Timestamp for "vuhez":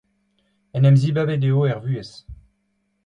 1.83-2.11